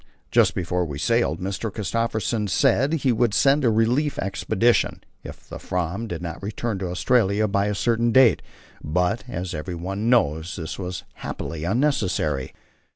[0.31, 1.71] Just before we sailed Mr.
[1.71, 6.87] Christophersen said he would send a relief expedition, if the Fram did not return to
[6.89, 8.41] Australia by a certain date;
[8.83, 12.51] but, as everyone knows, this was happily unnecessary.